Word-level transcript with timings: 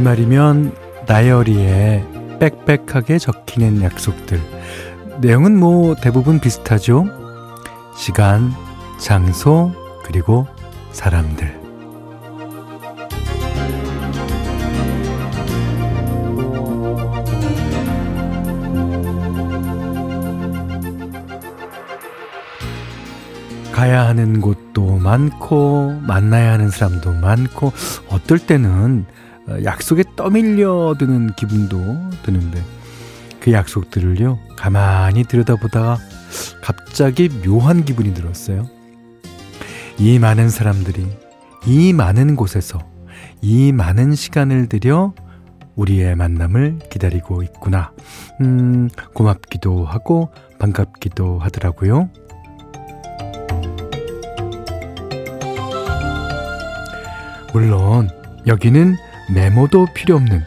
연말이면 0.00 0.74
다이어리에 1.06 2.02
빽빽하게 2.40 3.18
적히는 3.18 3.82
약속들. 3.82 4.40
내용은 5.20 5.58
뭐 5.58 5.94
대부분 5.94 6.40
비슷하죠? 6.40 7.04
시간, 7.94 8.50
장소, 8.98 9.72
그리고 10.04 10.46
사람들. 10.92 11.60
가야 23.70 24.06
하는 24.06 24.40
곳도 24.40 24.96
많고, 24.96 26.00
만나야 26.06 26.52
하는 26.52 26.70
사람도 26.70 27.12
많고, 27.12 27.72
어떨 28.08 28.38
때는 28.38 29.04
어, 29.06 29.20
약속에 29.64 30.04
떠밀려드는 30.16 31.34
기분도 31.34 31.78
드는데, 32.22 32.62
그 33.40 33.52
약속들을요, 33.52 34.38
가만히 34.56 35.24
들여다보다가 35.24 35.98
갑자기 36.62 37.28
묘한 37.28 37.84
기분이 37.84 38.14
들었어요. 38.14 38.68
이 39.98 40.18
많은 40.18 40.50
사람들이, 40.50 41.06
이 41.66 41.92
많은 41.92 42.36
곳에서, 42.36 42.78
이 43.42 43.72
많은 43.72 44.14
시간을 44.14 44.68
들여 44.68 45.14
우리의 45.76 46.14
만남을 46.16 46.80
기다리고 46.90 47.42
있구나. 47.42 47.92
음, 48.40 48.88
고맙기도 49.14 49.84
하고 49.84 50.30
반갑기도 50.58 51.38
하더라고요. 51.38 52.10
물론 57.52 58.08
여기는 58.46 58.96
메모도 59.32 59.86
필요 59.94 60.16
없는 60.16 60.44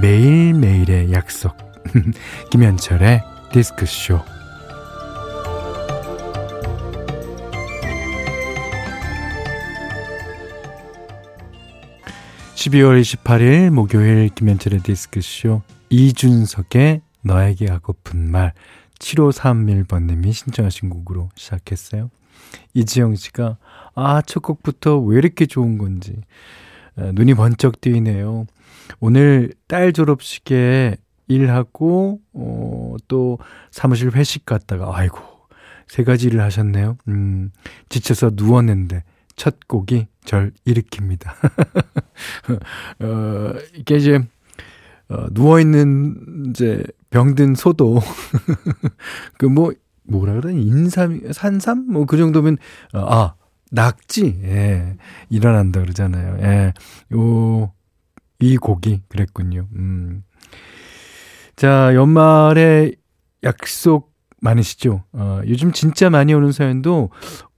매일매일의 0.00 1.10
약속. 1.12 1.56
김현철의 2.50 3.22
디스크쇼. 3.52 4.20
12월 12.54 13.00
28일 13.00 13.70
목요일 13.70 14.28
김현철의 14.28 14.80
디스크쇼 14.82 15.62
이준석의 15.88 17.00
너에게 17.22 17.68
하고픈 17.68 18.30
말 18.30 18.52
7531번님이 18.98 20.34
신청하신 20.34 20.90
곡으로 20.90 21.30
시작했어요. 21.36 22.10
이지영 22.74 23.16
씨가 23.16 23.56
아, 23.94 24.20
첫 24.26 24.42
곡부터 24.42 24.98
왜 24.98 25.16
이렇게 25.16 25.46
좋은 25.46 25.78
건지. 25.78 26.20
아, 27.00 27.12
눈이 27.14 27.34
번쩍 27.34 27.80
뜨이네요. 27.80 28.46
오늘 29.00 29.52
딸 29.68 29.92
졸업식에 29.92 30.96
일하고, 31.28 32.20
어, 32.34 32.96
또 33.08 33.38
사무실 33.70 34.10
회식 34.14 34.44
갔다가, 34.44 34.90
아이고, 34.94 35.18
세 35.86 36.04
가지 36.04 36.26
일을 36.26 36.40
하셨네요. 36.42 36.96
음, 37.08 37.50
지쳐서 37.88 38.32
누웠는데, 38.34 39.04
첫 39.36 39.56
곡이 39.68 40.06
절 40.24 40.52
일으킵니다. 40.66 41.30
어, 43.00 43.54
이게 43.74 43.96
이제, 43.96 44.20
어, 45.08 45.26
누워 45.32 45.60
있는, 45.60 46.50
이제, 46.50 46.82
병든 47.10 47.54
소도, 47.54 48.00
그 49.38 49.46
뭐, 49.46 49.72
뭐라 50.04 50.34
그러니? 50.34 50.62
인삼, 50.62 51.32
산삼? 51.32 51.86
뭐 51.92 52.04
그 52.06 52.16
정도면, 52.16 52.58
어, 52.92 52.98
아, 53.08 53.34
낙지, 53.70 54.40
예, 54.42 54.96
일어난다 55.28 55.80
그러잖아요. 55.80 56.38
예, 56.40 56.72
요, 57.14 57.72
이 58.40 58.56
곡이 58.56 59.02
그랬군요. 59.08 59.68
음. 59.76 60.22
자, 61.56 61.94
연말에 61.94 62.92
약속 63.44 64.12
많으시죠? 64.40 65.04
어, 65.12 65.40
요즘 65.46 65.72
진짜 65.72 66.10
많이 66.10 66.32
오는 66.34 66.52
사연도 66.52 67.10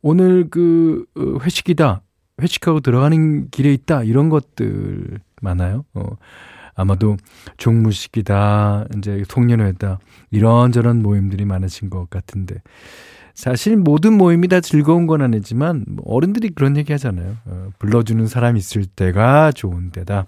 오늘 0.03 0.49
그 0.51 1.07
어, 1.17 1.39
회식이다. 1.43 2.03
회식하고 2.41 2.81
들어가는 2.81 3.51
길에 3.51 3.73
있다. 3.73 4.03
이런 4.03 4.29
것들 4.29 5.21
많아요. 5.41 5.85
어, 5.95 6.05
아마도 6.75 7.17
종무식이다. 7.59 8.87
이제 8.97 9.23
송년회다. 9.29 9.99
이런저런 10.31 11.03
모임들이 11.03 11.45
많으신 11.45 11.91
것 11.91 12.11
같은데. 12.11 12.57
사실 13.35 13.77
모든 13.77 14.13
모임이 14.15 14.49
다 14.49 14.61
즐거운 14.61 15.07
건 15.07 15.23
아니지만 15.23 15.85
뭐 15.89 16.05
어른들이 16.07 16.51
그런 16.51 16.77
얘기 16.77 16.93
하잖아요. 16.93 17.37
어, 17.47 17.69
불러주는 17.79 18.27
사람 18.27 18.57
있을 18.57 18.85
때가 18.87 19.53
좋은 19.53 19.91
때다. 19.91 20.27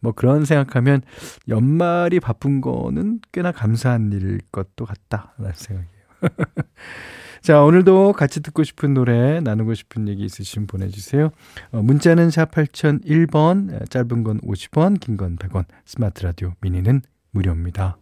뭐 0.00 0.12
그런 0.12 0.44
생각하면 0.44 1.02
연말이 1.48 2.20
바쁜 2.20 2.60
거는 2.60 3.20
꽤나 3.32 3.52
감사한 3.52 4.12
일일 4.12 4.40
것도 4.52 4.84
같다라는 4.86 5.52
생각이에요. 5.54 5.98
자, 7.40 7.62
오늘도 7.62 8.14
같이 8.14 8.42
듣고 8.42 8.64
싶은 8.64 8.94
노래, 8.94 9.40
나누고 9.40 9.74
싶은 9.74 10.08
얘기 10.08 10.24
있으시면 10.24 10.66
보내주세요. 10.66 11.30
어, 11.70 11.82
문자는 11.82 12.30
샵 12.30 12.50
8001번, 12.50 13.88
짧은 13.90 14.24
건 14.24 14.40
50원, 14.40 14.98
긴 15.00 15.16
건 15.16 15.36
100원, 15.36 15.64
스마트 15.84 16.24
라디오 16.24 16.54
미니는 16.60 17.02
무료입니다. 17.30 17.96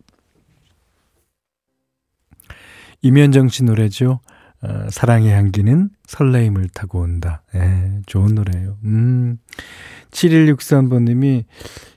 이면정 3.03 3.49
씨 3.49 3.63
노래죠. 3.65 4.21
어, 4.63 4.87
사랑의 4.91 5.33
향기는 5.33 5.91
설레임을 6.07 6.69
타고 6.75 7.01
온다. 7.01 7.43
예, 7.55 8.01
좋은 8.07 8.35
노래예요. 8.35 8.79
음. 8.85 9.39
7163번님이 10.11 11.45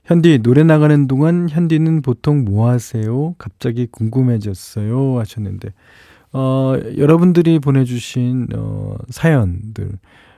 현디 0.05 0.39
노래 0.39 0.63
나가는 0.63 1.07
동안 1.07 1.47
현디는 1.49 2.01
보통 2.01 2.43
뭐 2.43 2.69
하세요? 2.69 3.35
갑자기 3.37 3.87
궁금해졌어요 3.89 5.19
하셨는데 5.19 5.69
어, 6.33 6.73
여러분들이 6.97 7.59
보내주신 7.59 8.47
어, 8.55 8.95
사연들 9.09 9.91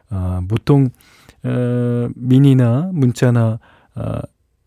어, 0.09 0.41
보통 0.47 0.89
어, 1.43 2.09
미니나 2.15 2.91
문자나 2.93 3.59
어, 3.95 4.19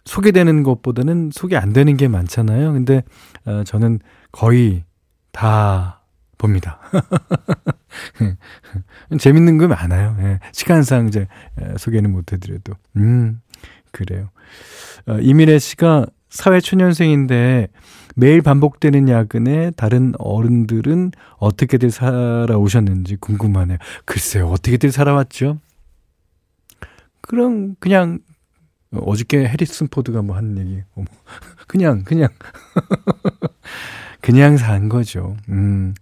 소개되는 0.04 0.62
것보다는 0.62 1.30
소개 1.32 1.56
안 1.56 1.72
되는 1.72 1.96
게 1.96 2.08
많잖아요. 2.08 2.72
근데 2.72 3.02
어, 3.46 3.62
저는 3.64 4.00
거의 4.32 4.84
다 5.32 6.03
봅니다. 6.44 6.78
재밌는 9.18 9.56
거 9.56 9.66
많아요. 9.66 10.14
예. 10.20 10.40
시간상 10.52 11.08
이제 11.08 11.26
예, 11.60 11.74
소개는 11.78 12.12
못 12.12 12.32
해드려도. 12.32 12.74
음, 12.96 13.40
그래요. 13.92 14.28
어, 15.06 15.16
이미래 15.20 15.58
씨가 15.58 16.06
사회초년생인데 16.28 17.68
매일 18.14 18.42
반복되는 18.42 19.08
야근에 19.08 19.70
다른 19.70 20.12
어른들은 20.18 21.12
어떻게들 21.38 21.90
살아오셨는지 21.90 23.16
궁금하네요. 23.16 23.78
글쎄요, 24.04 24.48
어떻게들 24.48 24.92
살아왔죠? 24.92 25.60
그럼 27.22 27.74
그냥 27.80 28.18
어저께 28.92 29.48
해리슨 29.48 29.88
포드가 29.88 30.20
뭐 30.20 30.36
하는 30.36 30.58
얘기, 30.58 30.82
그냥 31.66 32.04
그냥 32.04 32.28
그냥 34.24 34.56
산 34.56 34.88
거죠. 34.88 35.36
음. 35.50 35.92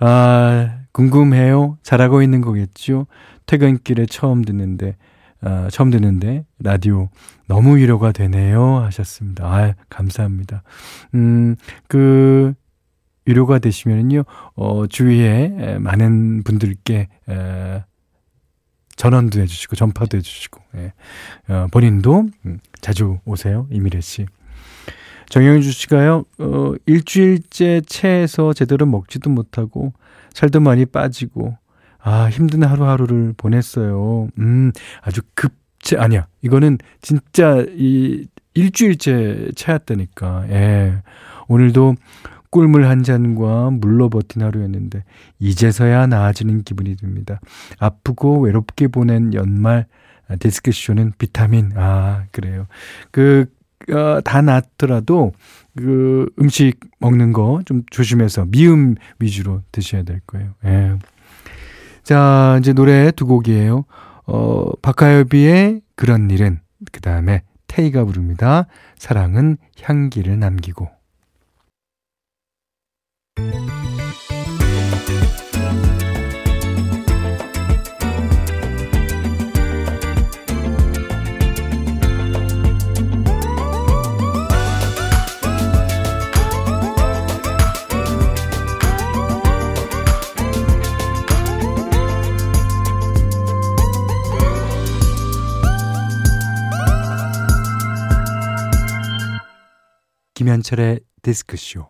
아, 0.00 0.78
궁금해요. 0.92 1.76
잘하고 1.82 2.22
있는 2.22 2.40
거겠죠? 2.40 3.06
퇴근길에 3.44 4.06
처음 4.06 4.40
듣는데, 4.46 4.96
아, 5.42 5.68
처음 5.70 5.90
듣는데, 5.90 6.46
라디오 6.58 7.10
너무 7.46 7.76
위로가 7.76 8.12
되네요. 8.12 8.78
하셨습니다. 8.78 9.44
아, 9.44 9.74
감사합니다. 9.90 10.62
음, 11.16 11.56
그, 11.86 12.54
위로가 13.26 13.58
되시면요, 13.58 14.24
어, 14.54 14.86
주위에 14.86 15.76
많은 15.80 16.44
분들께, 16.44 17.08
에, 17.28 17.84
전원도 18.96 19.40
해주시고, 19.42 19.76
전파도 19.76 20.16
해주시고, 20.16 20.62
예. 20.76 20.92
어, 21.52 21.66
본인도 21.70 22.26
음, 22.46 22.58
자주 22.80 23.18
오세요. 23.26 23.66
이미래 23.70 24.00
씨. 24.00 24.24
정영주 25.34 25.72
씨가요, 25.72 26.22
어, 26.38 26.74
일주일째 26.86 27.80
체해서 27.86 28.52
제대로 28.52 28.86
먹지도 28.86 29.30
못하고, 29.30 29.92
살도 30.32 30.60
많이 30.60 30.86
빠지고, 30.86 31.58
아, 32.00 32.28
힘든 32.30 32.62
하루하루를 32.62 33.34
보냈어요. 33.36 34.28
음, 34.38 34.70
아주 35.00 35.22
급체, 35.34 35.96
아니야. 35.96 36.28
이거는 36.40 36.78
진짜 37.00 37.66
이 37.70 38.28
일주일째 38.54 39.48
체했다니까. 39.56 40.50
예. 40.50 41.02
오늘도 41.48 41.96
꿀물 42.50 42.86
한 42.86 43.02
잔과 43.02 43.70
물로 43.72 44.10
버틴 44.10 44.42
하루였는데, 44.42 45.02
이제서야 45.40 46.06
나아지는 46.06 46.62
기분이 46.62 46.94
듭니다. 46.94 47.40
아프고 47.80 48.38
외롭게 48.38 48.86
보낸 48.86 49.34
연말, 49.34 49.86
디스크쇼는 50.38 51.14
비타민. 51.18 51.72
아, 51.74 52.22
그래요. 52.30 52.68
그, 53.10 53.46
어, 53.92 54.20
다 54.22 54.40
낫더라도 54.42 55.32
그 55.76 56.28
음식 56.40 56.78
먹는 57.00 57.32
거 57.32 57.60
좀 57.66 57.82
조심해서 57.90 58.46
미음 58.46 58.94
위주로 59.18 59.60
드셔야 59.72 60.02
될 60.04 60.20
거예요. 60.26 60.54
예. 60.64 60.98
자, 62.02 62.56
이제 62.60 62.72
노래 62.72 63.10
두 63.10 63.26
곡이에요. 63.26 63.84
어, 64.26 64.70
박하엽이의 64.82 65.80
그런 65.96 66.30
일은 66.30 66.60
그 66.92 67.00
다음에 67.00 67.42
K가 67.68 68.04
부릅니다. 68.04 68.66
사랑은 68.98 69.56
향기를 69.82 70.38
남기고. 70.38 70.88
김현철의 100.54 101.00
디스크쇼. 101.22 101.88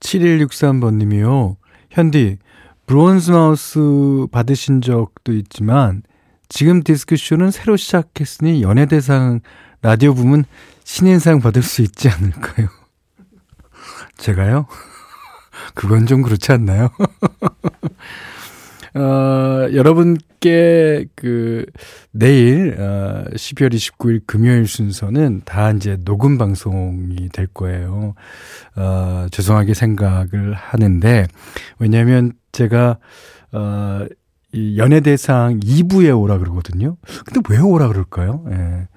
7163번님이요. 0.00 1.56
현디, 1.90 2.38
브론즈 2.86 3.30
마우스 3.30 4.26
받으신 4.30 4.82
적도 4.82 5.32
있지만, 5.32 6.02
지금 6.48 6.82
디스크쇼는 6.82 7.50
새로 7.50 7.76
시작했으니 7.76 8.62
연예대상 8.62 9.40
라디오 9.80 10.14
부문 10.14 10.44
신인상 10.84 11.40
받을 11.40 11.62
수 11.62 11.80
있지 11.80 12.08
않을까요? 12.10 12.68
제가요? 14.18 14.66
그건 15.74 16.06
좀 16.06 16.22
그렇지 16.22 16.52
않나요? 16.52 16.90
어, 18.96 19.68
여러분께 19.74 21.04
그 21.14 21.66
내일 22.12 22.76
어, 22.78 23.24
12월 23.34 23.74
29일 23.74 24.22
금요일 24.26 24.66
순서는 24.66 25.42
다 25.44 25.70
이제 25.72 25.98
녹음 26.02 26.38
방송이 26.38 27.28
될 27.28 27.46
거예요. 27.48 28.14
어, 28.74 29.26
죄송하게 29.30 29.74
생각을 29.74 30.54
하는데 30.54 31.26
왜냐하면 31.78 32.32
제가 32.52 32.96
어, 33.52 34.06
이 34.52 34.78
연예대상 34.78 35.60
2부에 35.60 36.18
오라 36.18 36.38
그러거든요. 36.38 36.96
근데 37.26 37.40
왜 37.50 37.60
오라 37.60 37.88
그럴까요? 37.88 38.44
예. 38.50 38.88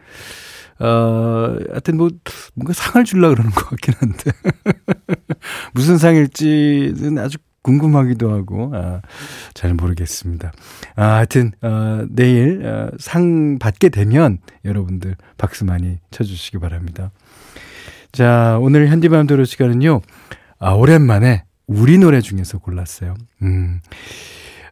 어, 0.82 1.58
하여튼 1.72 1.98
뭐, 1.98 2.10
뭔가 2.54 2.72
상을 2.72 3.04
줄라 3.04 3.28
그러는 3.30 3.52
것 3.52 3.66
같긴 3.68 3.96
한데. 4.00 4.32
무슨 5.74 5.98
상일지는 5.98 7.18
아주 7.18 7.38
궁금하기도 7.62 8.32
하고, 8.32 8.72
아, 8.74 9.02
잘 9.54 9.74
모르겠습니다. 9.74 10.52
아, 10.96 11.04
하여튼, 11.16 11.52
어, 11.62 12.06
내일, 12.10 12.66
어, 12.66 12.90
상 13.00 13.60
받게 13.60 13.90
되면 13.90 14.40
여러분들 14.66 15.16
박수 15.38 15.66
많이 15.66 15.98
쳐주시기 16.12 16.60
바랍니다. 16.60 17.12
자, 18.12 18.58
오늘 18.62 18.88
현디밤도로 18.88 19.46
시간은요, 19.46 20.02
아, 20.60 20.72
오랜만에 20.72 21.44
우리 21.68 21.98
노래 21.98 22.22
중에서 22.22 22.58
골랐어요. 22.60 23.16
음, 23.42 23.82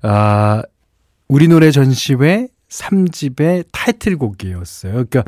아, 0.02 0.64
우리 1.28 1.48
노래 1.48 1.72
전시회 1.72 2.48
3집의 2.70 3.66
타이틀곡이었어요. 3.72 4.92
그러니까, 4.94 5.24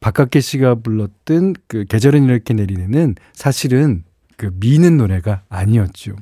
박학계 0.00 0.40
씨가 0.40 0.76
불렀던 0.76 1.54
그 1.68 1.84
계절은 1.88 2.24
이렇게 2.24 2.52
내리는 2.54 3.14
사실은 3.32 4.02
그 4.36 4.50
미는 4.54 4.96
노래가 4.96 5.42
아니었죠. 5.48 6.16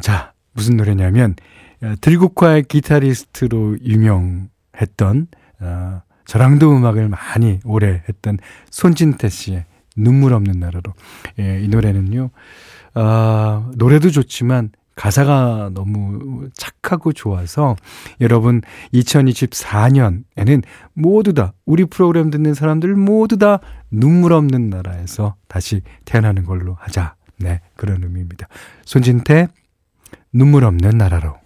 자, 0.00 0.32
무슨 0.52 0.76
노래냐면 0.76 1.36
어, 1.82 1.94
들국화의 2.00 2.64
기타리스트로 2.64 3.78
유명했던 3.84 5.28
어, 5.60 6.02
저랑도 6.26 6.76
음악을 6.76 7.08
많이 7.08 7.60
오래 7.64 8.02
했던 8.08 8.38
손진태 8.70 9.28
씨의 9.28 9.64
눈물 9.96 10.32
없는 10.32 10.60
나라로 10.60 10.94
예, 11.38 11.60
이 11.62 11.68
노래는요. 11.68 12.30
어, 12.94 13.70
노래도 13.76 14.10
좋지만 14.10 14.70
가사가 14.94 15.70
너무 15.74 16.48
착하고 16.54 17.12
좋아서 17.12 17.76
여러분 18.20 18.62
2024년에는 18.92 20.62
모두 20.92 21.32
다 21.34 21.52
우리 21.64 21.84
프로그램 21.84 22.30
듣는 22.30 22.54
사람들 22.54 22.96
모두 22.96 23.38
다 23.38 23.60
눈물 23.90 24.32
없는 24.32 24.70
나라에서 24.70 25.36
다시 25.46 25.82
태어나는 26.04 26.44
걸로 26.44 26.76
하자. 26.80 27.14
네, 27.38 27.60
그런 27.76 28.02
의미입니다. 28.02 28.48
손진태 28.84 29.46
눈물 30.32 30.64
없는 30.64 30.90
나라로. 30.98 31.36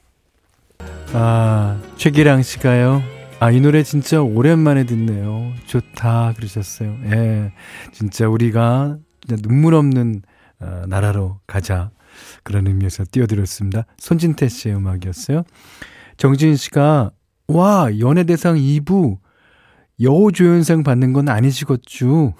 아, 1.14 1.80
최기랑 1.96 2.42
씨가요. 2.42 3.02
아, 3.38 3.50
이 3.50 3.60
노래 3.60 3.82
진짜 3.82 4.22
오랜만에 4.22 4.84
듣네요. 4.84 5.52
좋다, 5.66 6.34
그러셨어요. 6.36 6.96
예. 7.04 7.52
진짜 7.92 8.28
우리가 8.28 8.98
눈물 9.42 9.74
없는 9.74 10.22
어, 10.60 10.84
나라로 10.86 11.40
가자. 11.46 11.90
그런 12.42 12.66
의미에서 12.66 13.04
띄워드렸습니다. 13.10 13.84
손진태 13.98 14.48
씨의 14.48 14.76
음악이었어요. 14.76 15.44
정진 16.16 16.56
씨가, 16.56 17.10
와, 17.48 17.88
연예대상 17.98 18.56
2부, 18.56 19.18
여우조연상 20.00 20.82
받는 20.82 21.12
건 21.12 21.28
아니시겠죠? 21.28 22.34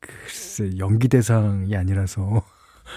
글쎄, 0.00 0.70
연기대상이 0.78 1.74
아니라서. 1.76 2.42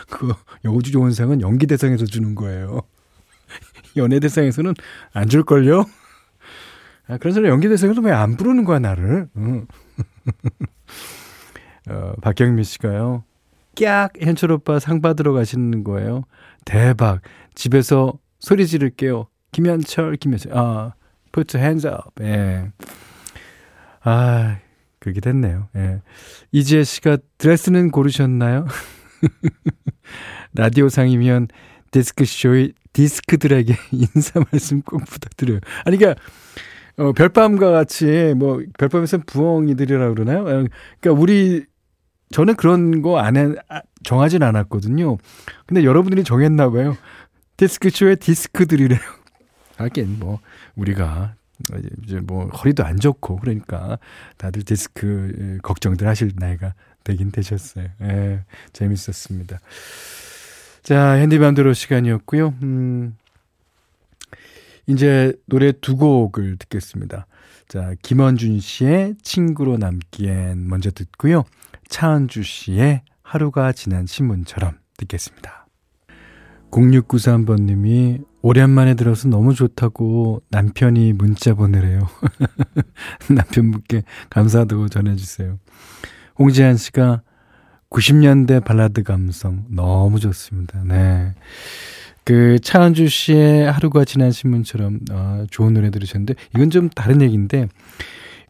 그 0.09 0.33
여우주 0.65 0.91
조원상은 0.91 1.41
연기 1.41 1.67
대상에서 1.67 2.05
주는 2.05 2.35
거예요. 2.35 2.81
연예 3.97 4.19
대상에서는 4.19 4.73
안 5.13 5.27
줄걸요? 5.29 5.85
아, 7.07 7.17
그런 7.17 7.33
사람 7.33 7.49
연기 7.49 7.67
대상에서 7.67 8.01
왜 8.01 8.11
안 8.11 8.37
부르는 8.37 8.63
거야, 8.63 8.79
나를? 8.79 9.27
응. 9.37 9.67
어, 11.89 12.13
박경미 12.21 12.63
씨가요. 12.63 13.23
깍! 13.79 14.11
현철 14.21 14.51
오빠 14.51 14.79
상 14.79 15.01
받으러 15.01 15.33
가시는 15.33 15.83
거예요. 15.83 16.23
대박. 16.65 17.21
집에서 17.55 18.13
소리 18.39 18.67
지를게요. 18.67 19.27
김현철, 19.51 20.17
김현철. 20.17 20.51
아, 20.55 20.93
put 21.31 21.57
hands 21.57 21.87
up. 21.87 22.11
예. 22.21 22.71
아, 24.03 24.57
그렇게 24.99 25.19
됐네요. 25.19 25.69
예. 25.75 26.01
이지혜 26.51 26.83
씨가 26.83 27.17
드레스는 27.37 27.91
고르셨나요? 27.91 28.67
라디오상이면 30.53 31.47
디스크쇼의 31.91 32.73
디스크들에게 32.93 33.75
인사 33.91 34.39
말씀 34.51 34.81
꼭 34.81 35.03
부탁드려요. 35.05 35.59
아니, 35.85 35.97
그러니까, 35.97 36.21
어, 36.97 37.11
별밤과 37.13 37.71
같이, 37.71 38.33
뭐, 38.35 38.61
별밤에서는 38.77 39.25
부엉이들이라고 39.25 40.13
그러나요? 40.15 40.39
어, 40.41 40.65
그러니까 40.99 41.11
우리, 41.21 41.65
저는 42.31 42.55
그런 42.55 43.01
거 43.01 43.17
안 43.19 43.35
해, 43.37 43.53
아, 43.69 43.81
정하진 44.03 44.43
않았거든요. 44.43 45.17
근데 45.65 45.83
여러분들이 45.83 46.23
정했나 46.23 46.69
봐요. 46.69 46.97
디스크쇼의 47.57 48.17
디스크들이래요. 48.17 48.99
하긴, 49.77 50.17
뭐, 50.19 50.39
우리가, 50.75 51.35
이제 52.03 52.19
뭐, 52.19 52.47
허리도 52.47 52.83
안 52.83 52.99
좋고, 52.99 53.37
그러니까, 53.37 53.99
다들 54.37 54.63
디스크 54.63 55.59
걱정들 55.63 56.07
하실 56.07 56.31
나이가 56.35 56.73
되긴 57.03 57.31
되셨어요. 57.31 57.87
예, 58.01 58.43
재밌었습니다. 58.73 59.59
자, 60.83 61.11
핸디반드로 61.11 61.73
시간이었고요. 61.73 62.55
음, 62.63 63.17
이제 64.87 65.33
노래 65.45 65.71
두 65.71 65.95
곡을 65.95 66.57
듣겠습니다. 66.57 67.27
자, 67.67 67.93
김원준 68.01 68.59
씨의 68.59 69.15
친구로 69.21 69.77
남기엔 69.77 70.67
먼저 70.67 70.91
듣고요. 70.91 71.45
차은주 71.87 72.43
씨의 72.43 73.03
하루가 73.21 73.71
지난 73.71 74.05
신문처럼 74.05 74.77
듣겠습니다. 74.97 75.67
0693번님이 76.71 78.25
오랜만에 78.41 78.95
들어서 78.95 79.27
너무 79.29 79.53
좋다고 79.53 80.41
남편이 80.49 81.13
문자 81.13 81.53
보내래요. 81.53 82.07
남편분께 83.29 84.03
감사하다고 84.29 84.89
전해주세요. 84.89 85.59
홍지한 86.41 86.75
씨가 86.75 87.21
90년대 87.91 88.63
발라드 88.63 89.03
감성 89.03 89.65
너무 89.69 90.19
좋습니다. 90.19 90.81
네. 90.85 91.33
그 92.23 92.57
차은주 92.59 93.09
씨의 93.09 93.71
하루가 93.71 94.05
지난 94.05 94.31
신문처럼 94.31 95.01
어, 95.11 95.45
좋은 95.51 95.75
노래 95.75 95.91
들으셨는데 95.91 96.33
이건 96.55 96.71
좀 96.71 96.89
다른 96.89 97.21
얘기인데 97.21 97.67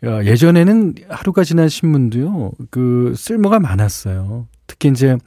어, 0.06 0.22
예전에는 0.24 0.96
하루가 1.10 1.44
지난 1.44 1.68
신문도요 1.68 2.52
그 2.70 3.14
쓸모가 3.18 3.60
많았어요. 3.60 4.48
특히 4.68 4.88
이제 4.88 5.18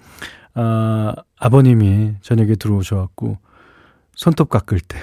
어, 0.54 1.12
아버님이 1.36 2.14
저녁에 2.22 2.54
들어오셔갖고 2.54 3.36
손톱 4.14 4.48
깎을 4.48 4.80
때 4.80 4.98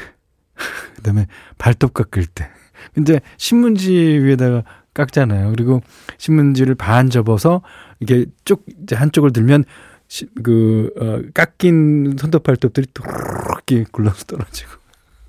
그다음에 0.98 1.28
발톱 1.60 1.94
깎을 1.94 2.26
때 2.26 2.50
근데 2.96 3.20
신문지 3.38 3.92
위에다가 3.92 4.64
깎잖아요. 4.94 5.52
그리고 5.52 5.82
신문지를 6.18 6.76
반 6.76 7.10
접어서 7.10 7.62
이게 8.00 8.26
쭉 8.46 8.66
이제 8.84 8.96
한쪽을 8.96 9.32
들면 9.32 9.64
시, 10.08 10.28
그 10.44 10.92
어, 11.00 11.22
깎인 11.34 12.18
손톱 12.20 12.44
발톱들이 12.44 12.88
또렇게 12.94 13.86
굴러서 13.92 14.26
떨어지고. 14.26 14.72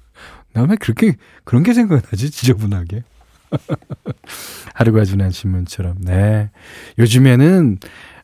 나왜 0.53 0.77
그렇게 0.77 1.17
그런 1.45 1.63
게 1.63 1.73
생각나지 1.73 2.31
지저분하게. 2.31 3.05
하루가 4.75 5.05
지난 5.05 5.31
신문처럼. 5.31 5.99
네. 6.01 6.51
요즘에는, 6.99 7.79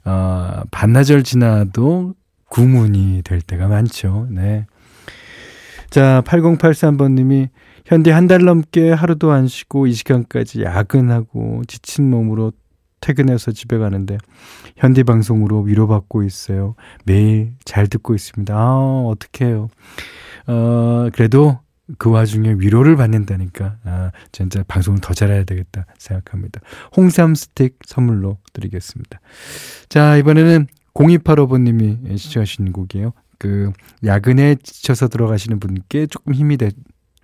어, 0.04 0.62
반나절 0.70 1.22
지나도 1.22 2.14
구문이 2.48 3.22
될 3.24 3.40
때가 3.40 3.68
많죠. 3.68 4.26
네. 4.30 4.66
자, 5.90 6.22
8083번 6.26 7.12
님이 7.12 7.48
현대 7.88 8.10
한달 8.10 8.44
넘게 8.44 8.90
하루도 8.90 9.32
안 9.32 9.48
쉬고 9.48 9.86
이 9.86 9.94
시간까지 9.94 10.62
야근하고 10.62 11.62
지친 11.66 12.10
몸으로 12.10 12.52
퇴근해서 13.00 13.50
집에 13.52 13.78
가는데 13.78 14.18
현디 14.76 15.04
방송으로 15.04 15.62
위로받고 15.62 16.22
있어요. 16.22 16.74
매일 17.06 17.54
잘 17.64 17.86
듣고 17.86 18.14
있습니다. 18.14 18.54
아, 18.54 19.04
어떡해요. 19.06 19.68
어, 20.48 21.08
그래도 21.14 21.60
그 21.96 22.10
와중에 22.10 22.56
위로를 22.58 22.96
받는다니까, 22.96 23.78
아, 23.84 24.10
진짜 24.32 24.62
방송을 24.68 25.00
더 25.00 25.14
잘해야 25.14 25.44
되겠다 25.44 25.86
생각합니다. 25.96 26.60
홍삼 26.94 27.34
스틱 27.34 27.78
선물로 27.86 28.36
드리겠습니다. 28.52 29.18
자, 29.88 30.18
이번에는 30.18 30.66
0285번님이 30.92 32.18
시청하신 32.18 32.72
곡이에요. 32.72 33.14
그, 33.38 33.72
야근에 34.04 34.56
지쳐서 34.56 35.08
들어가시는 35.08 35.58
분께 35.58 36.06
조금 36.06 36.34
힘이 36.34 36.58
될 36.58 36.72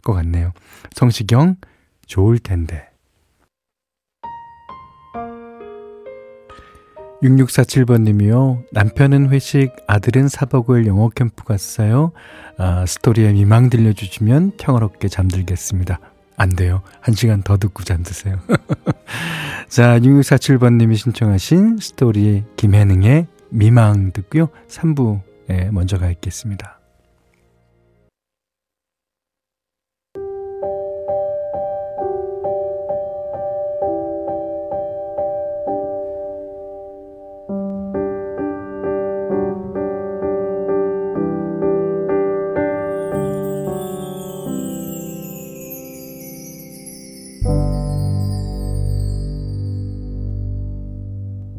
것 0.04 0.12
같네요. 0.12 0.52
성시경, 0.92 1.56
좋을 2.06 2.38
텐데. 2.38 2.88
6647번님이요. 7.22 8.64
남편은 8.70 9.30
회식, 9.30 9.72
아들은 9.86 10.28
사버구일 10.28 10.86
영어 10.86 11.08
캠프 11.08 11.44
갔어요. 11.44 12.12
아, 12.58 12.84
스토리에 12.86 13.32
미망 13.32 13.70
들려주시면 13.70 14.52
평화롭게 14.58 15.08
잠들겠습니다. 15.08 16.00
안 16.36 16.50
돼요. 16.50 16.82
한 17.00 17.14
시간 17.14 17.42
더 17.42 17.56
듣고 17.56 17.82
잠드세요. 17.84 18.38
자, 19.68 19.98
6647번님이 20.00 20.96
신청하신 20.96 21.78
스토리 21.78 22.44
김혜능의 22.56 23.28
미망 23.50 24.12
듣고요. 24.12 24.48
3부에 24.68 25.70
먼저 25.70 25.96
가 25.96 26.10
있겠습니다. 26.10 26.80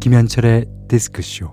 김현철의 0.10 0.68
디스크쇼. 0.88 1.50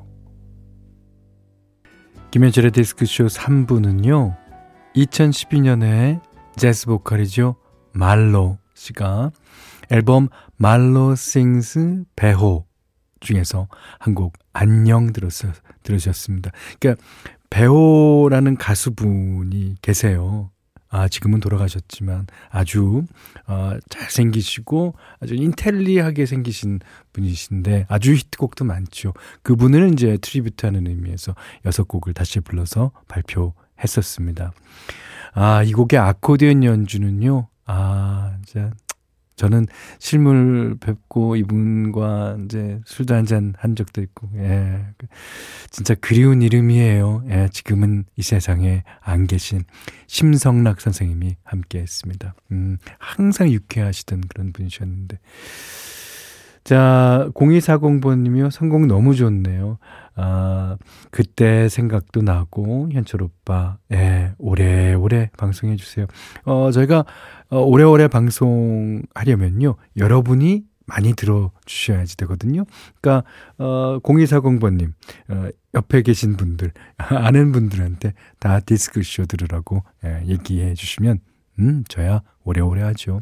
김현철의 2.32 2.72
디스크쇼 2.72 3.24
3부는요, 3.28 4.36
2012년에 4.94 6.20
재즈 6.56 6.84
보컬이죠. 6.84 7.56
말로 7.94 8.58
씨가 8.74 9.30
앨범 9.90 10.28
말로 10.58 11.14
싱스 11.14 12.04
배호 12.14 12.66
중에서 13.20 13.68
한 13.98 14.14
곡 14.14 14.34
안녕 14.52 15.14
들었어, 15.14 15.48
들으셨습니다. 15.82 16.50
그러니까 16.78 17.02
배호라는 17.48 18.58
가수분이 18.58 19.76
계세요. 19.80 20.51
아, 20.92 21.08
지금은 21.08 21.40
돌아가셨지만 21.40 22.26
아주 22.50 23.04
어, 23.46 23.72
잘생기시고 23.88 24.94
아주 25.20 25.34
인텔리하게 25.34 26.26
생기신 26.26 26.80
분이신데 27.14 27.86
아주 27.88 28.12
히트곡도 28.12 28.66
많죠. 28.66 29.14
그분을 29.42 29.94
이제 29.94 30.18
트리뷰트하는 30.20 30.86
의미에서 30.86 31.34
여섯 31.64 31.88
곡을 31.88 32.12
다시 32.12 32.40
불러서 32.40 32.92
발표했었습니다. 33.08 34.52
아, 35.32 35.62
이 35.62 35.72
곡의 35.72 35.98
아코디언 35.98 36.62
연주는요. 36.62 37.48
아, 37.64 38.36
진짜 38.44 38.70
저는 39.42 39.66
실물 39.98 40.76
뵙고 40.78 41.34
이분과 41.34 42.38
이제 42.44 42.78
술도 42.84 43.12
한잔 43.12 43.54
한 43.58 43.74
적도 43.74 44.00
있고, 44.00 44.30
예. 44.36 44.86
진짜 45.68 45.96
그리운 45.96 46.42
이름이에요. 46.42 47.24
예. 47.28 47.48
지금은 47.50 48.04
이 48.14 48.22
세상에 48.22 48.84
안 49.00 49.26
계신 49.26 49.64
심성락 50.06 50.80
선생님이 50.80 51.38
함께 51.42 51.80
했습니다. 51.80 52.36
음, 52.52 52.78
항상 52.98 53.50
유쾌하시던 53.50 54.22
그런 54.28 54.52
분이셨는데. 54.52 55.18
자, 56.62 57.28
0240번님이요. 57.34 58.52
선곡 58.52 58.86
너무 58.86 59.16
좋네요. 59.16 59.78
아, 60.14 60.76
그때 61.10 61.68
생각도 61.68 62.22
나고, 62.22 62.88
현철 62.92 63.22
오빠, 63.22 63.78
예, 63.92 64.32
오래오래 64.38 65.30
방송해주세요. 65.36 66.06
어, 66.44 66.70
저희가, 66.70 67.04
어, 67.50 67.58
오래오래 67.60 68.08
방송하려면요, 68.08 69.76
여러분이 69.96 70.64
많이 70.86 71.14
들어주셔야지 71.14 72.16
되거든요. 72.18 72.64
그러니까, 73.00 73.26
어, 73.58 73.98
0240번님, 74.00 74.92
어, 75.28 75.48
옆에 75.74 76.02
계신 76.02 76.36
분들, 76.36 76.72
아는 76.98 77.52
분들한테 77.52 78.12
다 78.38 78.60
디스크 78.60 79.02
쇼 79.02 79.24
들으라고, 79.24 79.82
예, 80.04 80.22
얘기해 80.26 80.74
주시면, 80.74 81.20
음, 81.58 81.84
저야 81.88 82.22
오래오래 82.44 82.82
하죠. 82.82 83.20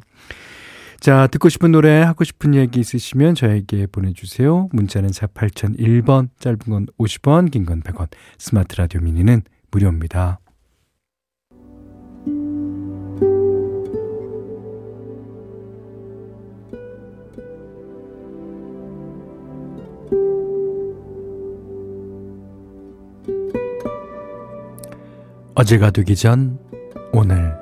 자, 1.00 1.26
듣고 1.28 1.48
싶은 1.48 1.72
노래, 1.72 2.02
하고 2.02 2.24
싶은 2.24 2.54
얘기 2.54 2.78
있으시면 2.78 3.34
저에게 3.34 3.86
보내주세요. 3.86 4.68
문자는 4.72 5.12
4 5.12 5.28
8001번, 5.28 6.28
짧은 6.38 6.58
건 6.68 6.86
50원, 6.98 7.50
긴 7.50 7.64
건 7.64 7.80
100원, 7.82 8.08
스마트 8.38 8.76
라디오 8.76 9.00
미니는 9.00 9.42
무료입니다. 9.70 10.40
어제가 25.54 25.90
되기 25.90 26.16
전 26.16 26.58
오늘 27.12 27.59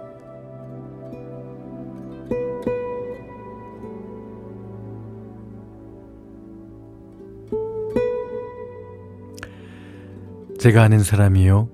제가 10.59 10.83
아는 10.83 11.00
사람이요. 11.00 11.69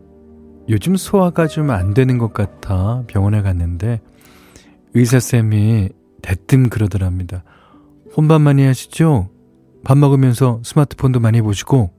요즘 0.69 0.97
소화가 0.97 1.47
좀 1.47 1.71
안 1.71 1.95
되는 1.95 2.19
것 2.19 2.33
같아 2.33 3.03
병원에 3.07 3.43
갔는데 3.43 4.01
의사쌤이 4.95 5.89
대뜸 6.23 6.69
그러더랍니다. 6.69 7.45
혼밥 8.17 8.41
많이 8.41 8.65
하시죠? 8.65 9.29
밥 9.85 9.99
먹으면서 9.99 10.61
스마트폰도 10.65 11.21
많이 11.21 11.43
보시고 11.43 11.91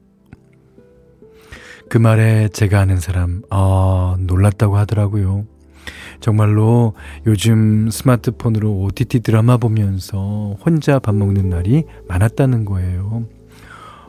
그 1.90 1.98
말에 1.98 2.48
제가 2.50 2.80
아는 2.80 3.00
사람 3.00 3.44
아 3.50 4.16
놀랐다고 4.20 4.78
하더라고요. 4.78 5.46
정말로 6.20 6.94
요즘 7.28 7.90
스마트폰으로 7.92 8.72
OTT 8.82 9.20
드라마 9.20 9.58
보면서 9.58 10.58
혼자 10.66 10.98
밥 10.98 11.14
먹는 11.14 11.50
날이 11.50 11.84
많았다는 12.08 12.66
거예요. 12.66 13.26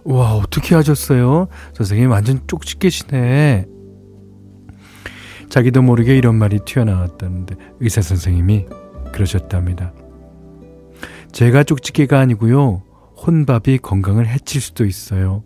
와, 0.07 0.37
어떻게 0.37 0.77
하셨어요? 0.77 1.49
선생님 1.75 2.11
완전 2.11 2.41
쪽집게시네. 2.47 3.67
자기도 5.49 5.83
모르게 5.83 6.17
이런 6.17 6.37
말이 6.37 6.61
튀어나왔다는데 6.65 7.57
의사 7.81 8.01
선생님이 8.03 8.67
그러셨답니다. 9.13 9.93
제가 11.33 11.65
쪽집게가 11.65 12.21
아니고요. 12.21 12.83
혼밥이 13.27 13.79
건강을 13.83 14.29
해칠 14.29 14.61
수도 14.61 14.85
있어요. 14.85 15.43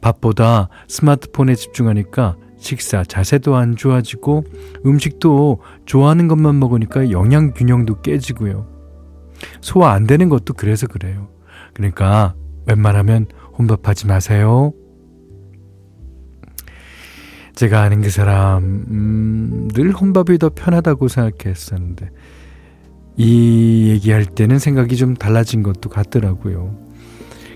밥보다 0.00 0.68
스마트폰에 0.88 1.54
집중하니까 1.54 2.36
식사 2.58 3.04
자세도 3.04 3.54
안 3.54 3.76
좋아지고 3.76 4.44
음식도 4.84 5.60
좋아하는 5.86 6.26
것만 6.26 6.58
먹으니까 6.58 7.12
영양 7.12 7.52
균형도 7.52 8.00
깨지고요. 8.00 8.66
소화 9.60 9.92
안 9.92 10.08
되는 10.08 10.28
것도 10.28 10.54
그래서 10.54 10.88
그래요. 10.88 11.28
그러니까 11.72 12.34
웬만하면 12.66 13.26
혼밥하지 13.60 14.06
마세요. 14.06 14.72
제가 17.54 17.82
아는 17.82 18.00
그 18.00 18.10
사람, 18.10 18.62
음, 18.64 19.68
늘 19.74 19.92
혼밥이 19.92 20.38
더 20.38 20.48
편하다고 20.48 21.08
생각했었는데, 21.08 22.10
이 23.16 23.90
얘기할 23.90 24.24
때는 24.24 24.58
생각이 24.58 24.96
좀 24.96 25.14
달라진 25.14 25.62
것도 25.62 25.90
같더라고요. 25.90 26.74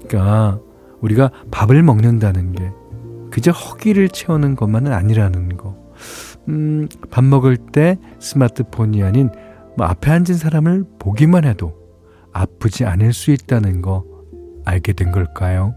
그러니까, 0.07 0.61
우리가 1.01 1.31
밥을 1.51 1.83
먹는다는 1.83 2.53
게, 2.53 2.71
그저 3.31 3.51
허기를 3.51 4.11
채우는 4.11 4.57
것만은 4.57 4.93
아니라는 4.93 5.57
거. 5.57 5.75
음, 6.49 6.87
밥 7.11 7.25
먹을 7.25 7.57
때 7.57 7.97
스마트폰이 8.19 9.03
아닌, 9.03 9.31
뭐 9.77 9.87
앞에 9.87 10.11
앉은 10.11 10.35
사람을 10.35 10.85
보기만 10.99 11.45
해도 11.45 11.73
아프지 12.33 12.85
않을 12.85 13.13
수 13.13 13.31
있다는 13.31 13.81
거 13.81 14.05
알게 14.67 14.93
된 14.93 15.13
걸까요? 15.13 15.75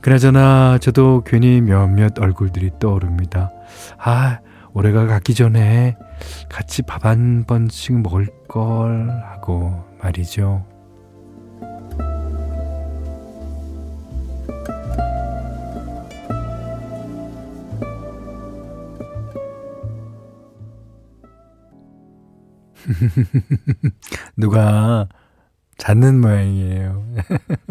그나저나 0.00 0.78
저도 0.78 1.22
괜히 1.24 1.60
몇몇 1.60 2.18
얼굴들이 2.18 2.70
떠오릅니다. 2.78 3.52
아, 3.98 4.40
올해가 4.72 5.06
가기 5.06 5.34
전에 5.34 5.96
같이 6.48 6.82
밥 6.82 7.04
한 7.04 7.44
번씩 7.46 8.00
먹을 8.00 8.28
걸 8.48 9.10
하고 9.10 9.84
말이죠. 10.02 10.64
누가 24.36 25.08
잤는 25.78 26.20
모양이에요. 26.20 27.04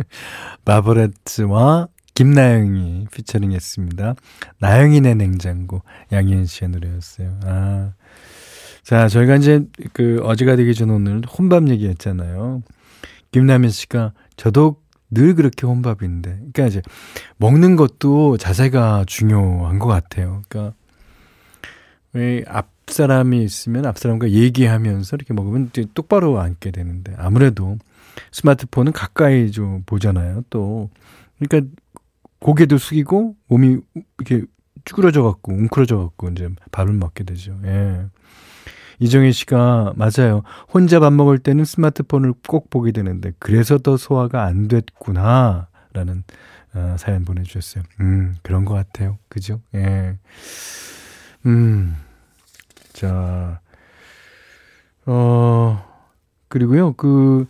바버레츠와 0.65 1.87
김나영이 2.19 3.07
피처링 3.13 3.53
했습니다. 3.53 4.13
나영이네 4.59 5.13
냉장고. 5.13 5.83
양희은 6.11 6.47
씨의 6.47 6.71
노래였어요. 6.71 7.39
아. 7.45 7.93
자, 8.83 9.07
저희가 9.07 9.37
이제 9.37 9.63
그 9.93 10.19
어제가 10.21 10.57
되기 10.57 10.73
전 10.75 10.89
오늘 10.89 11.21
혼밥 11.21 11.69
얘기했잖아요. 11.69 12.61
김남현 13.31 13.69
씨가 13.69 14.11
저도 14.35 14.81
늘 15.09 15.33
그렇게 15.33 15.65
혼밥인데. 15.65 16.29
그러니까 16.31 16.65
이제 16.65 16.81
먹는 17.37 17.77
것도 17.77 18.35
자세가 18.35 19.05
중요한 19.07 19.79
것 19.79 19.87
같아요. 19.87 20.41
그러니까 20.49 20.75
왜 22.11 22.43
앞 22.47 22.67
사람이 22.87 23.41
있으면 23.43 23.85
앞 23.85 23.97
사람과 23.97 24.31
얘기하면서 24.31 25.15
이렇게 25.15 25.33
먹으면 25.33 25.69
똑바로 25.93 26.41
앉게 26.41 26.71
되는데 26.71 27.13
아무래도 27.17 27.77
스마트폰은 28.33 28.91
가까이 28.91 29.51
좀 29.51 29.83
보잖아요. 29.85 30.43
또 30.49 30.89
그러니까 31.37 31.71
고개도 32.39 32.77
숙이고 32.77 33.35
몸이 33.47 33.79
이렇게 34.17 34.45
쭈그러져 34.85 35.23
갖고 35.23 35.51
웅크러져 35.53 35.97
갖고 35.97 36.29
이제 36.29 36.49
밥을 36.71 36.93
먹게 36.93 37.23
되죠. 37.23 37.59
예. 37.65 38.05
이정희 38.99 39.31
씨가 39.31 39.93
맞아요. 39.95 40.43
혼자 40.73 40.99
밥 40.99 41.13
먹을 41.13 41.37
때는 41.37 41.63
스마트폰을 41.65 42.33
꼭 42.47 42.69
보게 42.69 42.91
되는데 42.91 43.31
그래서 43.39 43.77
더 43.77 43.97
소화가 43.97 44.43
안 44.43 44.67
됐구나라는 44.67 46.23
어, 46.75 46.95
사연 46.97 47.25
보내주셨어요. 47.25 47.83
음 48.01 48.35
그런 48.41 48.65
것 48.65 48.73
같아요. 48.73 49.17
그죠? 49.29 49.61
예. 49.75 50.17
음. 51.45 51.95
자, 52.93 53.61
어, 55.05 55.85
그리고요, 56.49 56.93
그, 56.93 57.47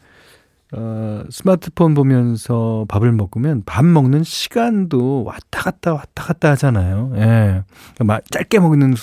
어, 0.71 1.23
스마트폰 1.29 1.95
보면서 1.95 2.85
밥을 2.89 3.11
먹으면 3.11 3.63
밥 3.65 3.85
먹는 3.85 4.23
시간도 4.23 5.23
왔다 5.23 5.63
갔다 5.63 5.93
왔다 5.93 6.23
갔다 6.25 6.51
하잖아요. 6.51 7.11
예. 7.15 7.63
막 8.03 8.21
짧게 8.29 8.59
먹는 8.59 8.93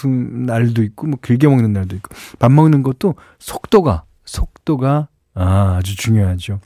날도 0.46 0.82
있고, 0.84 1.08
뭐 1.08 1.18
길게 1.20 1.48
먹는 1.48 1.72
날도 1.72 1.96
있고. 1.96 2.14
밥 2.38 2.52
먹는 2.52 2.82
것도 2.82 3.16
속도가, 3.38 4.04
속도가 4.24 5.08
아, 5.34 5.76
아주 5.78 5.96
중요하죠. 5.96 6.60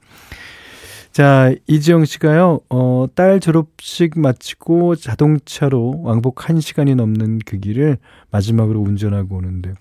자, 1.13 1.53
이지영 1.67 2.05
씨가요, 2.05 2.61
어, 2.69 3.07
딸 3.15 3.41
졸업식 3.41 4.19
마치고 4.19 4.95
자동차로 4.95 6.03
왕복 6.05 6.37
1시간이 6.37 6.95
넘는 6.95 7.41
그 7.45 7.59
길을 7.59 7.99
마지막으로 8.31 8.81
운전하고 8.81 9.39
오는데, 9.39 9.73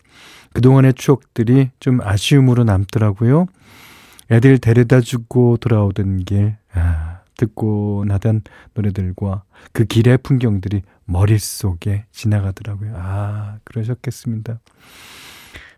그동안의 0.54 0.96
추억들이 0.96 1.70
좀 1.80 2.00
아쉬움으로 2.02 2.64
남더라고요. 2.64 3.46
애들 4.32 4.60
데려다 4.60 5.02
주고 5.02 5.58
돌아오던 5.58 6.26
길, 6.26 6.58
아, 6.74 7.22
듣고 7.38 8.04
나던 8.08 8.42
노래들과 8.74 9.44
그 9.72 9.86
길의 9.86 10.20
풍경들이 10.20 10.84
머릿속에 11.06 12.06
지나가더라고요. 12.12 12.94
아, 12.96 13.58
그러셨겠습니다. 13.64 14.60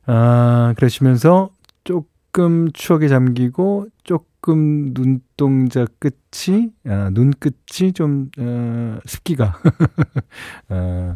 아, 0.08 0.74
그러시면서 0.76 1.52
조금 1.84 2.72
추억에 2.74 3.08
잠기고 3.08 3.88
조금 4.04 4.94
눈동자 4.94 5.86
끝이 6.00 6.72
아, 6.86 7.10
눈 7.14 7.32
끝이 7.32 7.94
좀 7.94 8.30
어, 8.38 9.00
습기가 9.06 9.58
어, 10.70 11.16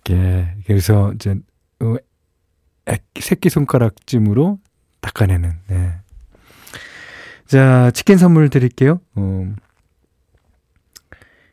이게 0.00 0.54
그래서 0.64 1.12
이제 1.12 1.36
어, 1.80 1.96
새끼 3.20 3.50
손가락 3.50 4.06
찜으로 4.06 4.60
닦아내는. 5.00 5.52
네. 5.68 6.05
자 7.46 7.90
치킨 7.92 8.18
선물 8.18 8.48
드릴게요. 8.48 9.00
어, 9.14 9.54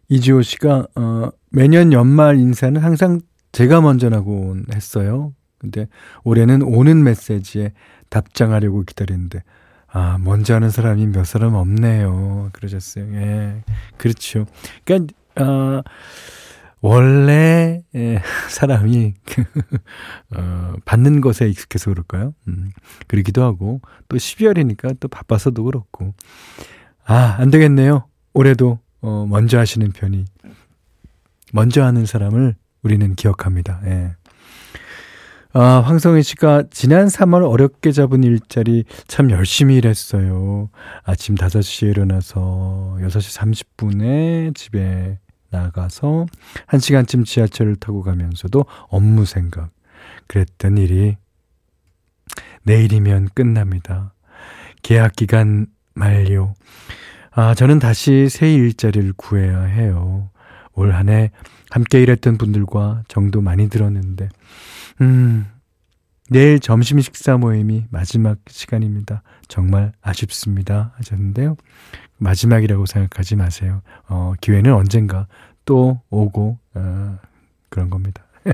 이지호 0.09 0.41
씨가 0.41 0.87
어, 0.95 1.29
매년 1.49 1.93
연말 1.93 2.37
인사는 2.37 2.79
항상 2.81 3.21
제가 3.51 3.81
먼저 3.81 4.09
나고 4.09 4.55
했어요. 4.73 5.33
근데 5.59 5.87
올해는 6.23 6.61
오는 6.63 7.03
메시지에 7.03 7.73
답장하려고 8.09 8.83
기다리는데 8.83 9.43
아, 9.87 10.17
먼저 10.19 10.55
하는 10.55 10.71
사람이 10.71 11.07
몇 11.07 11.25
사람 11.25 11.53
없네요. 11.53 12.49
그러셨어요. 12.51 13.13
예. 13.13 13.63
그렇죠. 13.97 14.45
그러니까 14.83 15.13
어 15.35 15.81
원래 16.83 17.81
예, 17.95 18.21
사람이 18.49 19.13
그, 19.25 19.41
어, 20.35 20.73
받는 20.83 21.21
것에 21.21 21.47
익숙해서 21.47 21.89
그럴까요? 21.89 22.33
음, 22.49 22.71
그러기도 23.07 23.41
하고 23.41 23.79
또 24.09 24.17
12월이니까 24.17 24.99
또 24.99 25.07
바빠서도 25.07 25.63
그렇고 25.63 26.13
아, 27.05 27.37
안 27.39 27.51
되겠네요. 27.51 28.05
올해도 28.33 28.79
어, 29.01 29.25
먼저 29.29 29.57
하시는 29.59 29.89
편이 29.93 30.25
먼저 31.53 31.85
하는 31.85 32.05
사람을 32.05 32.55
우리는 32.81 33.15
기억합니다. 33.15 33.79
예. 33.85 34.15
아, 35.53 35.79
황성희 35.85 36.21
씨가 36.21 36.63
지난 36.69 37.07
3월 37.07 37.49
어렵게 37.49 37.93
잡은 37.93 38.23
일자리 38.23 38.83
참 39.07 39.31
열심히 39.31 39.77
일했어요. 39.77 40.69
아침 41.03 41.35
5시에 41.35 41.91
일어나서 41.91 42.97
6시 42.99 43.39
30분에 43.77 44.55
집에 44.55 45.19
나가서 45.53 46.25
1시간쯤 46.67 47.25
지하철을 47.25 47.77
타고 47.77 48.01
가면서도 48.03 48.65
업무 48.89 49.25
생각. 49.25 49.69
그랬던 50.27 50.77
일이 50.77 51.15
내일이면 52.63 53.29
끝납니다. 53.33 54.13
계약 54.81 55.15
기간 55.15 55.67
만료. 55.93 56.53
아, 57.31 57.53
저는 57.55 57.79
다시 57.79 58.29
새 58.29 58.53
일자리를 58.53 59.13
구해야 59.17 59.61
해요. 59.63 60.29
올 60.73 60.91
한 60.91 61.09
해 61.09 61.31
함께 61.69 62.01
일했던 62.01 62.37
분들과 62.37 63.03
정도 63.07 63.41
많이 63.41 63.69
들었는데, 63.69 64.29
음, 65.01 65.45
내일 66.29 66.59
점심 66.59 66.99
식사 66.99 67.37
모임이 67.37 67.85
마지막 67.91 68.37
시간입니다. 68.47 69.23
정말 69.53 69.91
아쉽습니다. 70.01 70.93
하셨는데요. 70.95 71.57
마지막이라고 72.17 72.87
생각하지 72.87 73.35
마세요. 73.35 73.83
어, 74.07 74.33
기회는 74.41 74.73
언젠가 74.73 75.27
또 75.63 76.01
오고, 76.09 76.57
어, 76.73 77.19
그런 77.69 77.91
겁니다. 77.91 78.23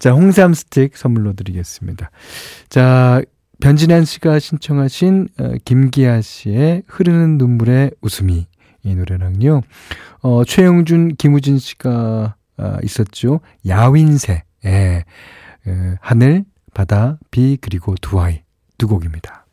자, 0.00 0.10
홍삼 0.10 0.52
스틱 0.52 0.96
선물로 0.96 1.34
드리겠습니다. 1.34 2.10
자, 2.68 3.22
변진환 3.60 4.04
씨가 4.04 4.40
신청하신 4.40 5.28
어, 5.38 5.52
김기아 5.64 6.22
씨의 6.22 6.82
흐르는 6.88 7.38
눈물의 7.38 7.92
웃음이 8.00 8.48
이 8.82 8.94
노래랑요. 8.96 9.60
어, 10.22 10.44
최영준, 10.44 11.14
김우진 11.14 11.58
씨가 11.58 12.34
아, 12.56 12.78
있었죠. 12.82 13.38
야윈새. 13.64 14.42
예. 14.64 15.04
에, 15.68 15.94
하늘, 16.00 16.44
바다, 16.74 17.16
비, 17.30 17.58
그리고 17.60 17.94
두 18.00 18.20
아이. 18.20 18.42
두 18.76 18.88
곡입니다. 18.88 19.43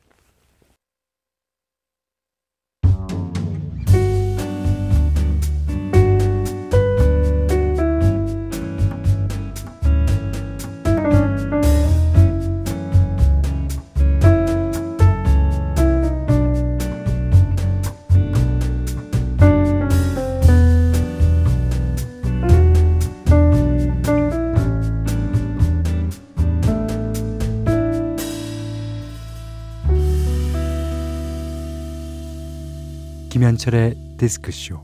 김현철의 33.52 33.96
디스크쇼 34.18 34.80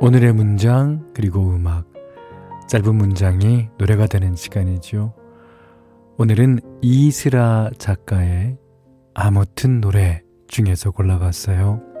오늘의 0.00 0.32
문장 0.32 1.12
그리고 1.14 1.54
음악 1.54 1.86
짧은 2.68 2.94
문장이 2.94 3.68
노래가 3.78 4.06
되는 4.06 4.34
시간이죠. 4.34 5.14
오늘은 6.18 6.58
이스라 6.82 7.70
작가의 7.78 8.58
아무튼 9.14 9.80
노래 9.80 10.22
중에서 10.48 10.90
골라봤어요. 10.90 11.93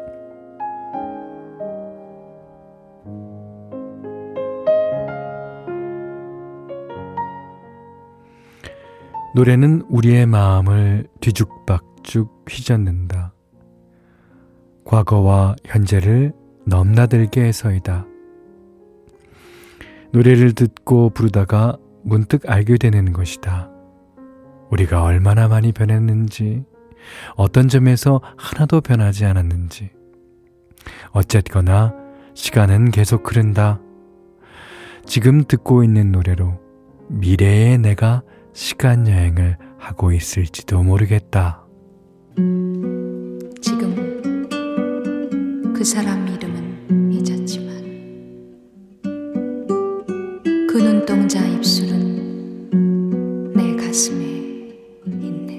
노래는 9.34 9.82
우리의 9.88 10.26
마음을 10.26 11.08
뒤죽박죽 11.20 12.44
휘젓는다. 12.48 13.32
과거와 14.84 15.56
현재를 15.64 16.32
넘나들게 16.66 17.42
해서이다. 17.42 18.06
노래를 20.12 20.52
듣고 20.52 21.10
부르다가 21.10 21.76
문득 22.04 22.48
알게 22.48 22.76
되는 22.76 23.12
것이다. 23.12 23.72
우리가 24.70 25.02
얼마나 25.02 25.48
많이 25.48 25.72
변했는지, 25.72 26.64
어떤 27.34 27.66
점에서 27.66 28.20
하나도 28.36 28.82
변하지 28.82 29.24
않았는지. 29.24 29.90
어쨌거나 31.10 31.92
시간은 32.34 32.92
계속 32.92 33.28
흐른다. 33.28 33.80
지금 35.04 35.42
듣고 35.42 35.82
있는 35.82 36.12
노래로 36.12 36.60
미래의 37.08 37.78
내가 37.78 38.22
시간 38.54 39.06
여행을 39.08 39.58
하고 39.78 40.12
있을지도 40.12 40.82
모르겠다. 40.84 41.66
지금 43.60 44.48
그 45.74 45.82
사람 45.84 46.26
이름은 46.28 47.12
잊었지만 47.12 47.82
그 50.70 50.78
눈동자 50.78 51.44
입술은 51.44 52.70
내 53.54 53.74
가슴에 53.74 54.24
있네. 55.04 55.58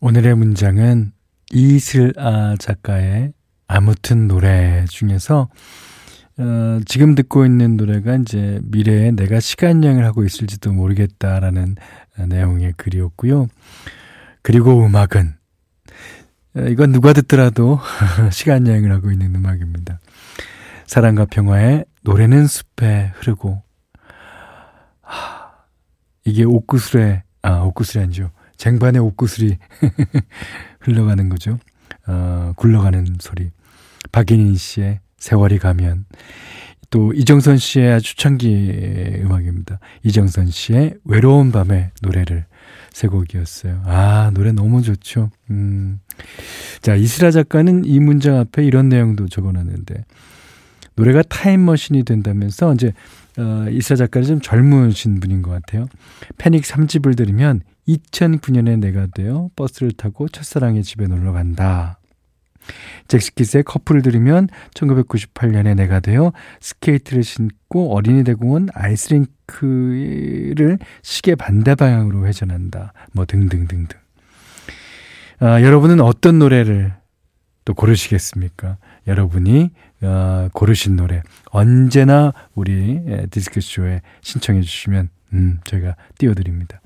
오늘의 0.00 0.34
문장은 0.34 1.12
이슬아 1.52 2.56
작가의 2.58 3.32
아무튼 3.68 4.26
노래 4.26 4.84
중에서 4.88 5.48
어, 6.38 6.80
지금 6.86 7.16
듣고 7.16 7.44
있는 7.44 7.76
노래가 7.76 8.14
이제 8.16 8.60
미래에 8.62 9.10
내가 9.10 9.40
시간 9.40 9.82
여행을 9.82 10.04
하고 10.04 10.24
있을지도 10.24 10.72
모르겠다라는 10.72 11.74
내용의 12.28 12.74
글이었고요. 12.76 13.48
그리고 14.42 14.86
음악은 14.86 15.34
이건 16.70 16.92
누가 16.92 17.12
듣더라도 17.12 17.80
시간 18.30 18.66
여행을 18.66 18.92
하고 18.92 19.10
있는 19.10 19.34
음악입니다. 19.34 19.98
사랑과 20.86 21.26
평화의 21.26 21.84
노래는 22.02 22.46
숲에 22.46 23.12
흐르고 23.16 23.62
하, 25.02 25.52
이게 26.24 26.44
옥구슬에 26.44 27.24
아 27.42 27.60
옥구슬이 27.62 28.04
아니죠. 28.04 28.30
쟁반에 28.56 28.98
옥구슬이 28.98 29.58
흘러가는 30.80 31.28
거죠. 31.28 31.58
어, 32.06 32.52
굴러가는 32.56 33.18
소리. 33.20 33.50
박인희 34.12 34.56
씨의 34.56 35.00
세월이 35.18 35.58
가면 35.58 36.06
또 36.90 37.12
이정선 37.12 37.58
씨의 37.58 38.00
초창기 38.00 39.20
음악입니다. 39.22 39.78
이정선 40.04 40.50
씨의 40.50 40.94
외로운 41.04 41.52
밤의 41.52 41.90
노래를 42.02 42.46
세 42.92 43.08
곡이었어요. 43.08 43.82
아, 43.84 44.30
노래 44.34 44.52
너무 44.52 44.82
좋죠. 44.82 45.30
음. 45.50 46.00
자, 46.80 46.94
이스라 46.94 47.30
작가는 47.30 47.84
이 47.84 48.00
문장 48.00 48.36
앞에 48.36 48.64
이런 48.64 48.88
내용도 48.88 49.28
적어놨는데, 49.28 50.04
노래가 50.96 51.22
타임머신이 51.22 52.04
된다면서, 52.04 52.74
이제, 52.74 52.92
어, 53.36 53.66
이스라 53.70 53.96
작가는 53.96 54.26
좀 54.26 54.40
젊으신 54.40 55.20
분인 55.20 55.42
것 55.42 55.50
같아요. 55.50 55.86
패닉 56.38 56.64
3집을 56.64 57.16
들으면 57.16 57.60
2009년에 57.86 58.78
내가 58.80 59.06
되어 59.06 59.50
버스를 59.54 59.92
타고 59.92 60.28
첫사랑의 60.28 60.82
집에 60.82 61.06
놀러 61.06 61.32
간다. 61.32 61.97
젝스키스의 63.08 63.64
커플을 63.64 64.02
들으면 64.02 64.48
1998년에 64.74 65.76
내가 65.76 66.00
되어 66.00 66.32
스케이트를 66.60 67.22
신고 67.22 67.94
어린이 67.94 68.24
대공원 68.24 68.68
아이스링크를 68.74 70.78
시계 71.02 71.34
반대 71.34 71.74
방향으로 71.74 72.26
회전한다. 72.26 72.92
뭐 73.12 73.24
등등등등. 73.24 73.98
아, 75.40 75.62
여러분은 75.62 76.00
어떤 76.00 76.38
노래를 76.38 76.92
또 77.64 77.74
고르시겠습니까? 77.74 78.78
여러분이 79.06 79.70
어, 80.02 80.48
고르신 80.52 80.96
노래 80.96 81.22
언제나 81.50 82.32
우리 82.54 83.00
디스크쇼에 83.30 84.00
신청해 84.22 84.62
주시면 84.62 85.08
음, 85.34 85.60
저희가 85.64 85.96
띄워드립니다. 86.18 86.80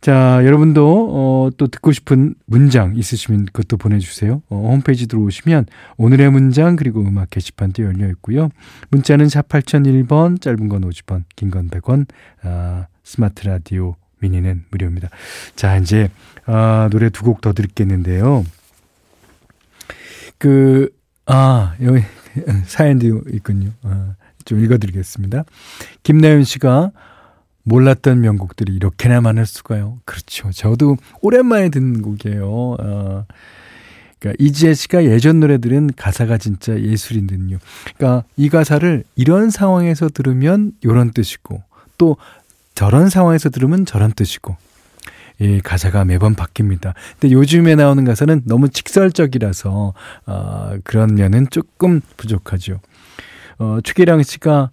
자, 0.00 0.40
여러분도 0.44 1.08
어, 1.10 1.50
또 1.56 1.66
듣고 1.66 1.90
싶은 1.90 2.34
문장 2.46 2.94
있으시면 2.94 3.46
그것도 3.46 3.78
보내주세요. 3.78 4.42
어, 4.48 4.68
홈페이지 4.70 5.08
들어오시면 5.08 5.66
오늘의 5.96 6.30
문장 6.30 6.76
그리고 6.76 7.00
음악 7.00 7.30
게시판도 7.30 7.82
열려 7.82 8.08
있고요. 8.10 8.48
문자는 8.90 9.28
4 9.28 9.42
8001번, 9.42 10.40
짧은 10.40 10.68
건 10.68 10.82
50원, 10.82 11.24
긴 11.34 11.50
건 11.50 11.68
100원, 11.68 12.06
아, 12.42 12.86
스마트 13.02 13.46
라디오 13.48 13.96
미니는 14.20 14.66
무료입니다. 14.70 15.08
자, 15.56 15.76
이제 15.78 16.10
아, 16.46 16.88
노래 16.92 17.10
두 17.10 17.24
곡더 17.24 17.52
듣겠는데요. 17.52 18.44
그, 20.38 20.90
아, 21.26 21.74
여기 21.82 22.02
사연도 22.66 23.22
있군요. 23.32 23.70
아, 23.82 24.14
좀 24.44 24.62
읽어드리겠습니다. 24.64 25.44
김나연 26.04 26.44
씨가 26.44 26.92
몰랐던 27.68 28.20
명곡들이 28.20 28.74
이렇게나 28.74 29.20
많을 29.20 29.46
수가요. 29.46 29.98
그렇죠. 30.04 30.50
저도 30.50 30.96
오랜만에 31.20 31.68
듣는 31.68 32.02
곡이에요. 32.02 32.46
어, 32.46 33.26
그러니까 34.18 34.36
이지혜 34.42 34.74
씨가 34.74 35.04
예전 35.04 35.40
노래들은 35.40 35.90
가사가 35.96 36.38
진짜 36.38 36.78
예술인든요. 36.80 37.58
그러니까 37.96 38.24
이 38.36 38.48
가사를 38.48 39.04
이런 39.16 39.50
상황에서 39.50 40.08
들으면 40.08 40.72
이런 40.82 41.12
뜻이고 41.12 41.62
또 41.98 42.16
저런 42.74 43.10
상황에서 43.10 43.50
들으면 43.50 43.86
저런 43.86 44.12
뜻이고 44.12 44.56
이 45.40 45.60
가사가 45.60 46.04
매번 46.04 46.34
바뀝니다. 46.34 46.94
근데 47.20 47.32
요즘에 47.32 47.76
나오는 47.76 48.04
가사는 48.04 48.42
너무 48.44 48.68
직설적이라서 48.68 49.94
어, 50.26 50.72
그런 50.82 51.14
면은 51.14 51.46
조금 51.50 52.00
부족하죠. 52.16 52.80
어, 53.58 53.78
최기랑 53.84 54.22
씨가 54.24 54.70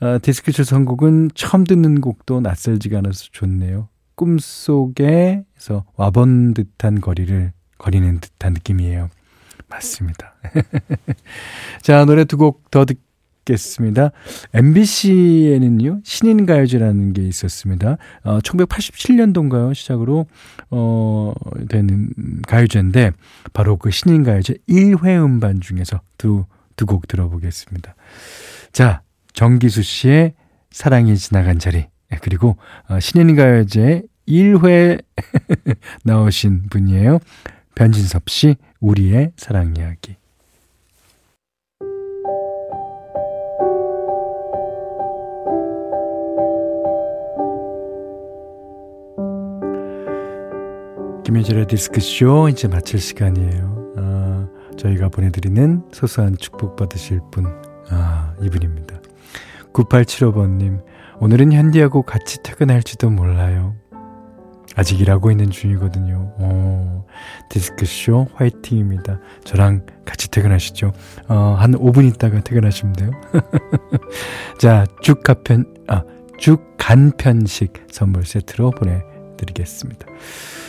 어, 0.00 0.18
디스크쇼 0.20 0.64
선곡은 0.64 1.30
처음 1.34 1.64
듣는 1.64 2.00
곡도 2.00 2.40
낯설지가 2.40 2.98
않아서 2.98 3.26
좋네요. 3.32 3.88
꿈속에서 4.14 5.84
와본 5.96 6.54
듯한 6.54 7.00
거리를 7.00 7.52
거리는 7.78 8.20
듯한 8.20 8.52
느낌이에요. 8.54 9.08
맞습니다. 9.68 10.34
자, 11.82 12.04
노래 12.04 12.24
두 12.24 12.36
곡 12.36 12.70
더 12.70 12.84
듣겠습니다. 12.84 14.10
MBC에는요, 14.52 16.00
신인가요제라는 16.04 17.12
게 17.12 17.22
있었습니다. 17.26 17.96
어, 18.24 18.38
1987년도인가요? 18.40 19.74
시작으로, 19.74 20.26
어, 20.70 21.32
되는 21.68 22.10
가요제인데, 22.46 23.12
바로 23.52 23.76
그 23.76 23.90
신인가요제 23.90 24.54
1회 24.68 25.24
음반 25.24 25.60
중에서 25.60 26.00
두, 26.18 26.44
두 26.76 26.86
곡 26.86 27.06
들어보겠습니다. 27.08 27.94
자, 28.72 29.02
정기수 29.40 29.82
씨의 29.82 30.34
사랑이 30.70 31.16
지나간 31.16 31.58
자리 31.58 31.86
그리고 32.20 32.58
어, 32.90 33.00
신인가요제 33.00 34.02
1회 34.28 35.02
나오신 36.04 36.64
분이에요. 36.68 37.20
변진섭 37.74 38.28
씨 38.28 38.56
우리의 38.80 39.32
사랑 39.38 39.74
이야기. 39.78 40.16
김현철의 51.24 51.66
디스크쇼 51.66 52.50
이제 52.50 52.68
마칠 52.68 53.00
시간이에요. 53.00 53.94
어, 53.96 54.48
저희가 54.76 55.08
보내드리는 55.08 55.84
소소한 55.92 56.36
축복 56.36 56.76
받으실 56.76 57.20
분, 57.30 57.46
아, 57.88 58.34
이분입니다. 58.42 58.99
9875번님, 59.80 60.82
오늘은 61.20 61.52
현디하고 61.52 62.02
같이 62.02 62.42
퇴근할지도 62.42 63.10
몰라요. 63.10 63.74
아직 64.76 65.00
일하고 65.00 65.30
있는 65.30 65.50
중이거든요. 65.50 66.32
오, 66.38 67.04
디스크쇼 67.48 68.28
화이팅입니다. 68.34 69.18
저랑 69.44 69.84
같이 70.04 70.30
퇴근하시죠. 70.30 70.92
어, 71.28 71.56
한 71.58 71.72
5분 71.72 72.06
있다가 72.08 72.40
퇴근하시면 72.40 72.92
돼요. 72.94 73.10
자, 74.58 74.86
죽 75.02 75.22
간편, 75.22 75.64
아, 75.88 76.02
죽 76.38 76.76
간편식 76.78 77.72
선물 77.90 78.24
세트로 78.24 78.70
보내드리겠습니다. 78.70 80.06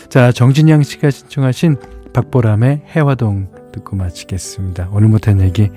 자, 0.10 0.32
정진양 0.32 0.84
씨가 0.84 1.12
신청하신 1.12 1.78
박보람의 2.14 2.84
해화동 2.88 3.50
듣고 3.72 3.96
마치겠습니다. 3.96 4.90
오늘 4.92 5.08
못한 5.08 5.40
얘기 5.42 5.70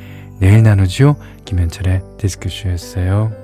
내일 0.44 0.62
나누죠. 0.62 1.16
김현철의 1.46 2.02
디스크쇼였어요. 2.18 3.43